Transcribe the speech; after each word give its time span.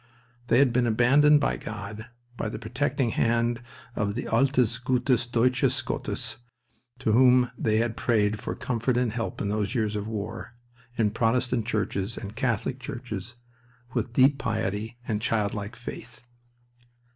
They 0.47 0.57
had 0.57 0.73
been 0.73 0.87
abandoned 0.87 1.39
by 1.41 1.57
God, 1.57 2.07
by 2.35 2.49
the 2.49 2.57
protecting 2.57 3.11
hand 3.11 3.61
of 3.95 4.15
the 4.15 4.23
altes 4.27 4.79
gutes 4.83 5.27
Deutsches 5.27 5.79
Gottes 5.83 6.37
to 6.97 7.11
whom 7.11 7.51
many 7.55 7.77
had 7.77 7.95
prayed 7.95 8.41
for 8.41 8.55
comfort 8.55 8.97
and 8.97 9.13
help 9.13 9.39
in 9.41 9.49
those 9.49 9.75
years 9.75 9.95
of 9.95 10.07
war, 10.07 10.55
in 10.97 11.11
Protestant 11.11 11.67
churches 11.67 12.17
and 12.17 12.35
Catholic 12.35 12.79
churches, 12.79 13.35
with 13.93 14.11
deep 14.11 14.39
piety 14.39 14.97
and 15.07 15.21
childlike 15.21 15.75
faith. 15.75 16.23